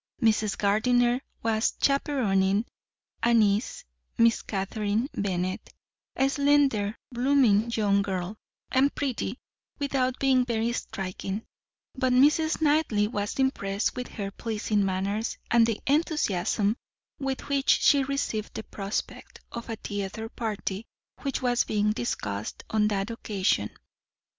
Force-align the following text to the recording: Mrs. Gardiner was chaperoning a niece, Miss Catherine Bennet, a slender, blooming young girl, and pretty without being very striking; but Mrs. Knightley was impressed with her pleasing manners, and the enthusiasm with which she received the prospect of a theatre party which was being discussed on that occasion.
Mrs. 0.19 0.57
Gardiner 0.57 1.21
was 1.43 1.75
chaperoning 1.79 2.65
a 3.21 3.35
niece, 3.35 3.85
Miss 4.17 4.41
Catherine 4.41 5.07
Bennet, 5.13 5.69
a 6.15 6.27
slender, 6.27 6.97
blooming 7.11 7.69
young 7.69 8.01
girl, 8.01 8.35
and 8.71 8.95
pretty 8.95 9.37
without 9.77 10.17
being 10.17 10.43
very 10.43 10.73
striking; 10.73 11.43
but 11.93 12.13
Mrs. 12.13 12.63
Knightley 12.63 13.07
was 13.07 13.37
impressed 13.37 13.95
with 13.95 14.07
her 14.07 14.31
pleasing 14.31 14.83
manners, 14.83 15.37
and 15.51 15.67
the 15.67 15.79
enthusiasm 15.85 16.77
with 17.19 17.47
which 17.47 17.69
she 17.69 18.01
received 18.03 18.55
the 18.55 18.63
prospect 18.63 19.39
of 19.51 19.69
a 19.69 19.75
theatre 19.75 20.29
party 20.29 20.87
which 21.21 21.43
was 21.43 21.63
being 21.63 21.91
discussed 21.91 22.63
on 22.71 22.87
that 22.87 23.11
occasion. 23.11 23.69